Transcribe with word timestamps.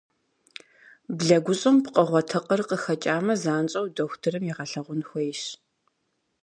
Блэгущӏэм 1.17 1.77
пкъыгъуэ 1.83 2.21
тыкъыр 2.29 2.61
къыхэкӏамэ, 2.69 3.33
занщӏэу 3.41 3.87
дохутырым 3.95 4.43
егъэлъэгъун 4.51 5.01
хуейщ. 5.07 5.41